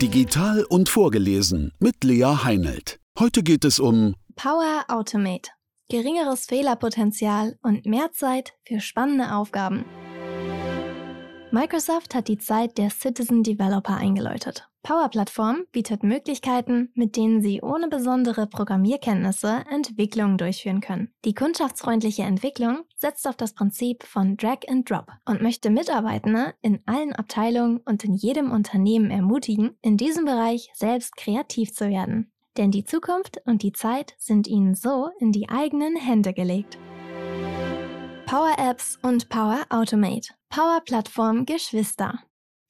[0.00, 3.00] Digital und vorgelesen mit Lea Heinelt.
[3.18, 5.50] Heute geht es um Power Automate.
[5.88, 9.86] Geringeres Fehlerpotenzial und mehr Zeit für spannende Aufgaben.
[11.50, 14.68] Microsoft hat die Zeit der Citizen Developer eingeläutet.
[14.86, 21.12] Power Platform bietet Möglichkeiten, mit denen Sie ohne besondere Programmierkenntnisse Entwicklungen durchführen können.
[21.24, 26.84] Die kundschaftsfreundliche Entwicklung setzt auf das Prinzip von Drag and Drop und möchte Mitarbeitende in
[26.86, 32.30] allen Abteilungen und in jedem Unternehmen ermutigen, in diesem Bereich selbst kreativ zu werden.
[32.56, 36.78] Denn die Zukunft und die Zeit sind ihnen so in die eigenen Hände gelegt.
[38.26, 40.32] Power Apps und Power Automate.
[40.48, 42.20] Power Plattform Geschwister.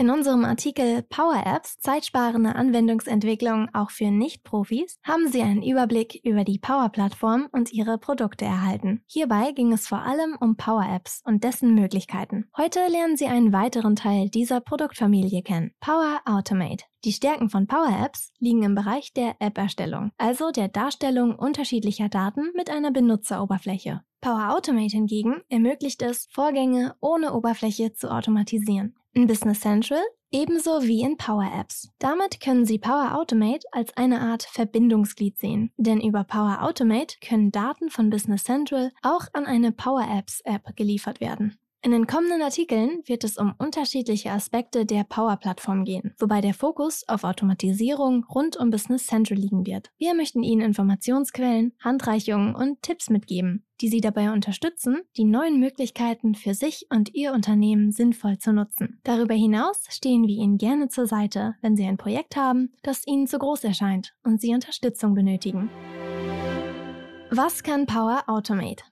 [0.00, 6.42] In unserem Artikel Power Apps, zeitsparende Anwendungsentwicklung auch für Nicht-Profis, haben Sie einen Überblick über
[6.42, 9.02] die Power-Plattform und ihre Produkte erhalten.
[9.06, 12.46] Hierbei ging es vor allem um Power Apps und dessen Möglichkeiten.
[12.56, 16.86] Heute lernen Sie einen weiteren Teil dieser Produktfamilie kennen, Power Automate.
[17.04, 22.52] Die Stärken von Power Apps liegen im Bereich der App-Erstellung, also der Darstellung unterschiedlicher Daten
[22.56, 24.00] mit einer Benutzeroberfläche.
[24.22, 28.94] Power Automate hingegen ermöglicht es, Vorgänge ohne Oberfläche zu automatisieren.
[29.12, 31.88] In Business Central ebenso wie in Power Apps.
[31.98, 37.50] Damit können Sie Power Automate als eine Art Verbindungsglied sehen, denn über Power Automate können
[37.50, 41.58] Daten von Business Central auch an eine Power Apps App geliefert werden.
[41.82, 47.08] In den kommenden Artikeln wird es um unterschiedliche Aspekte der Power-Plattform gehen, wobei der Fokus
[47.08, 49.90] auf Automatisierung rund um Business Central liegen wird.
[49.96, 56.34] Wir möchten Ihnen Informationsquellen, Handreichungen und Tipps mitgeben, die Sie dabei unterstützen, die neuen Möglichkeiten
[56.34, 59.00] für sich und Ihr Unternehmen sinnvoll zu nutzen.
[59.02, 63.26] Darüber hinaus stehen wir Ihnen gerne zur Seite, wenn Sie ein Projekt haben, das Ihnen
[63.26, 65.70] zu groß erscheint und Sie Unterstützung benötigen.
[67.30, 68.84] Was kann Power Automate?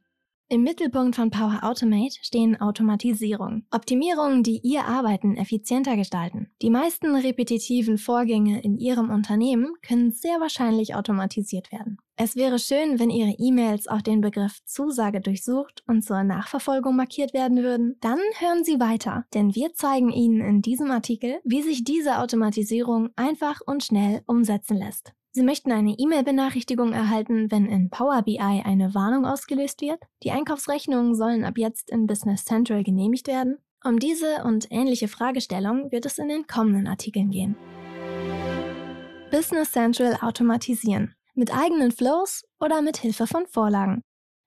[0.51, 3.65] Im Mittelpunkt von Power Automate stehen Automatisierung.
[3.71, 6.51] Optimierungen, die Ihr Arbeiten effizienter gestalten.
[6.63, 11.99] Die meisten repetitiven Vorgänge in Ihrem Unternehmen können sehr wahrscheinlich automatisiert werden.
[12.17, 17.35] Es wäre schön, wenn Ihre E-Mails auf den Begriff Zusage durchsucht und zur Nachverfolgung markiert
[17.35, 17.98] werden würden.
[18.01, 23.11] Dann hören Sie weiter, denn wir zeigen Ihnen in diesem Artikel, wie sich diese Automatisierung
[23.17, 25.13] einfach und schnell umsetzen lässt.
[25.33, 30.00] Sie möchten eine E-Mail-Benachrichtigung erhalten, wenn in Power BI eine Warnung ausgelöst wird.
[30.22, 33.58] Die Einkaufsrechnungen sollen ab jetzt in Business Central genehmigt werden.
[33.84, 37.56] Um diese und ähnliche Fragestellungen wird es in den kommenden Artikeln gehen.
[39.30, 41.14] Business Central automatisieren.
[41.34, 44.02] Mit eigenen Flows oder mit Hilfe von Vorlagen.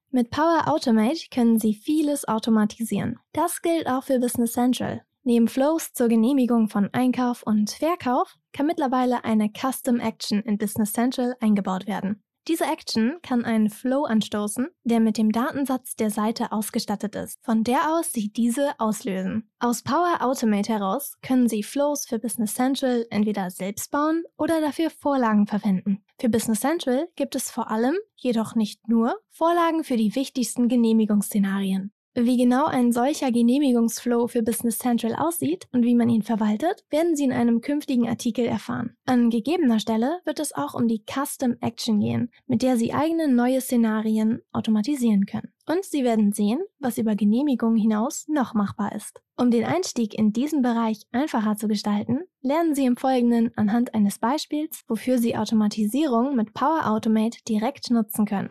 [0.09, 3.19] Mit Power Automate können Sie vieles automatisieren.
[3.31, 5.05] Das gilt auch für Business Central.
[5.23, 10.93] Neben Flows zur Genehmigung von Einkauf und Verkauf kann mittlerweile eine Custom Action in Business
[10.93, 12.23] Central eingebaut werden.
[12.47, 17.37] Diese Action kann einen Flow anstoßen, der mit dem Datensatz der Seite ausgestattet ist.
[17.43, 19.47] Von der aus Sie diese auslösen.
[19.59, 24.89] Aus Power Automate heraus können Sie Flows für Business Central entweder selbst bauen oder dafür
[24.89, 26.03] Vorlagen verwenden.
[26.19, 31.93] Für Business Central gibt es vor allem, jedoch nicht nur, Vorlagen für die wichtigsten Genehmigungsszenarien.
[32.13, 37.15] Wie genau ein solcher Genehmigungsflow für Business Central aussieht und wie man ihn verwaltet, werden
[37.15, 38.97] Sie in einem künftigen Artikel erfahren.
[39.05, 43.29] An gegebener Stelle wird es auch um die Custom Action gehen, mit der Sie eigene
[43.29, 45.53] neue Szenarien automatisieren können.
[45.65, 49.21] Und Sie werden sehen, was über Genehmigung hinaus noch machbar ist.
[49.37, 54.19] Um den Einstieg in diesen Bereich einfacher zu gestalten, lernen Sie im Folgenden anhand eines
[54.19, 58.49] Beispiels, wofür Sie Automatisierung mit Power Automate direkt nutzen können.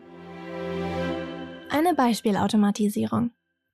[1.69, 3.29] Eine Beispielautomatisierung.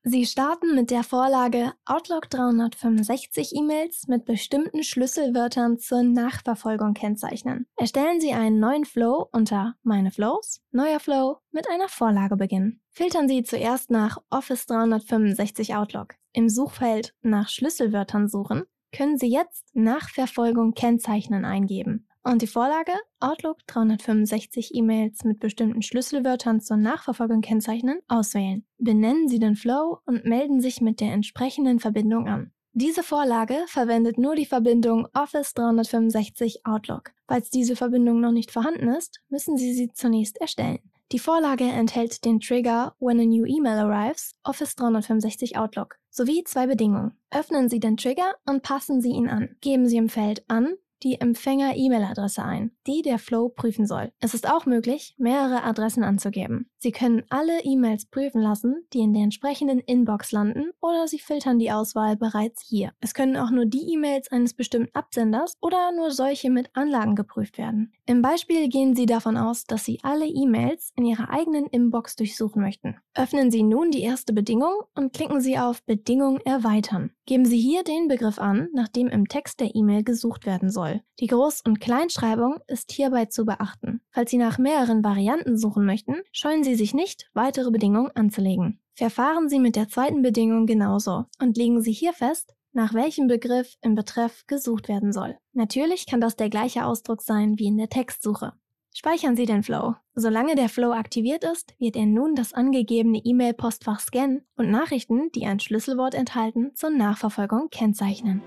[0.09, 7.68] Sie starten mit der Vorlage Outlook 365 E-Mails mit bestimmten Schlüsselwörtern zur Nachverfolgung kennzeichnen.
[7.75, 12.79] Erstellen Sie einen neuen Flow unter Meine Flows, Neuer Flow mit einer Vorlage beginnen.
[12.90, 16.16] Filtern Sie zuerst nach Office 365 Outlook.
[16.31, 18.63] Im Suchfeld nach Schlüsselwörtern suchen
[18.95, 22.06] können Sie jetzt Nachverfolgung kennzeichnen eingeben.
[22.28, 22.92] Und die Vorlage?
[23.22, 28.66] Outlook 365 E-Mails mit bestimmten Schlüsselwörtern zur Nachverfolgung kennzeichnen, auswählen.
[28.78, 32.52] Benennen Sie den Flow und melden sich mit der entsprechenden Verbindung an.
[32.74, 37.12] Diese Vorlage verwendet nur die Verbindung Office 365 Outlook.
[37.30, 40.80] Falls diese Verbindung noch nicht vorhanden ist, müssen Sie sie zunächst erstellen.
[41.13, 46.68] Die Vorlage enthält den Trigger When a new email arrives, Office 365 Outlook, sowie zwei
[46.68, 47.13] Bedingungen.
[47.31, 49.56] Öffnen Sie den Trigger und passen Sie ihn an.
[49.62, 50.74] Geben Sie im Feld an,
[51.04, 54.12] die Empfänger-E-Mail-Adresse ein, die der Flow prüfen soll.
[54.20, 56.70] Es ist auch möglich, mehrere Adressen anzugeben.
[56.80, 61.60] Sie können alle E-Mails prüfen lassen, die in der entsprechenden Inbox landen, oder Sie filtern
[61.60, 62.92] die Auswahl bereits hier.
[63.00, 67.58] Es können auch nur die E-Mails eines bestimmten Absenders oder nur solche mit Anlagen geprüft
[67.58, 67.94] werden.
[68.06, 72.62] Im Beispiel gehen Sie davon aus, dass Sie alle E-Mails in Ihrer eigenen Inbox durchsuchen
[72.62, 72.98] möchten.
[73.16, 77.12] Öffnen Sie nun die erste Bedingung und klicken Sie auf Bedingung erweitern.
[77.26, 80.87] Geben Sie hier den Begriff an, nach dem im Text der E-Mail gesucht werden soll.
[80.88, 81.01] Soll.
[81.19, 84.01] Die Groß- und Kleinschreibung ist hierbei zu beachten.
[84.12, 88.80] Falls Sie nach mehreren Varianten suchen möchten, scheuen Sie sich nicht, weitere Bedingungen anzulegen.
[88.95, 93.75] Verfahren Sie mit der zweiten Bedingung genauso und legen Sie hier fest, nach welchem Begriff
[93.81, 95.38] im Betreff gesucht werden soll.
[95.54, 98.54] Natürlich kann das der gleiche Ausdruck sein wie in der Textsuche.
[98.94, 99.95] Speichern Sie den Flow.
[100.16, 105.45] Solange der Flow aktiviert ist, wird er nun das angegebene E-Mail-Postfach scannen und Nachrichten, die
[105.45, 108.42] ein Schlüsselwort enthalten, zur Nachverfolgung kennzeichnen.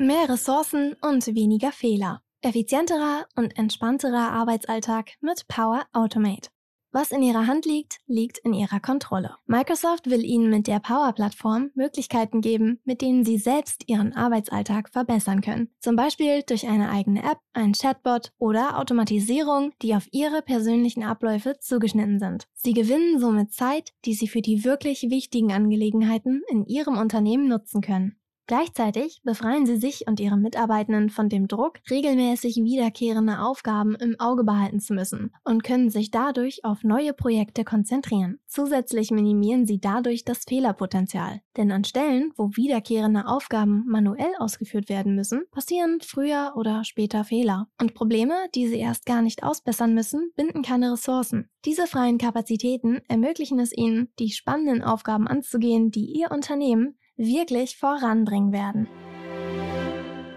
[0.00, 2.22] Mehr Ressourcen und weniger Fehler.
[2.40, 6.50] Effizienterer und entspannterer Arbeitsalltag mit Power Automate.
[6.92, 9.34] Was in Ihrer Hand liegt, liegt in Ihrer Kontrolle.
[9.46, 15.40] Microsoft will Ihnen mit der Power-Plattform Möglichkeiten geben, mit denen Sie selbst Ihren Arbeitsalltag verbessern
[15.40, 15.68] können.
[15.80, 21.58] Zum Beispiel durch eine eigene App, einen Chatbot oder Automatisierung, die auf Ihre persönlichen Abläufe
[21.58, 22.46] zugeschnitten sind.
[22.54, 27.80] Sie gewinnen somit Zeit, die Sie für die wirklich wichtigen Angelegenheiten in Ihrem Unternehmen nutzen
[27.80, 28.18] können.
[28.48, 34.42] Gleichzeitig befreien sie sich und ihre Mitarbeitenden von dem Druck, regelmäßig wiederkehrende Aufgaben im Auge
[34.42, 38.38] behalten zu müssen und können sich dadurch auf neue Projekte konzentrieren.
[38.46, 41.42] Zusätzlich minimieren sie dadurch das Fehlerpotenzial.
[41.58, 47.68] Denn an Stellen, wo wiederkehrende Aufgaben manuell ausgeführt werden müssen, passieren früher oder später Fehler.
[47.78, 51.50] Und Probleme, die sie erst gar nicht ausbessern müssen, binden keine Ressourcen.
[51.66, 58.52] Diese freien Kapazitäten ermöglichen es ihnen, die spannenden Aufgaben anzugehen, die ihr Unternehmen wirklich voranbringen
[58.52, 58.88] werden.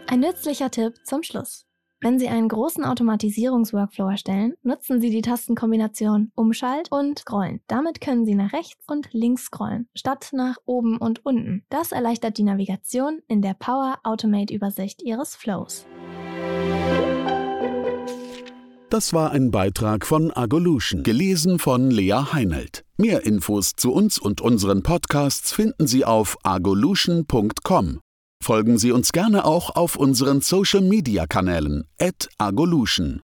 [0.08, 1.66] Ein nützlicher Tipp zum Schluss.
[2.04, 7.62] Wenn Sie einen großen Automatisierungsworkflow erstellen, nutzen Sie die Tastenkombination Umschalt und Scrollen.
[7.68, 11.64] Damit können Sie nach rechts und links scrollen, statt nach oben und unten.
[11.70, 15.86] Das erleichtert die Navigation in der Power Automate Übersicht Ihres Flows.
[18.90, 22.84] Das war ein Beitrag von Agolution, gelesen von Lea Heinelt.
[23.02, 28.00] Mehr Infos zu uns und unseren Podcasts finden Sie auf agolution.com.
[28.44, 31.86] Folgen Sie uns gerne auch auf unseren Social Media Kanälen,
[32.38, 33.22] agolution.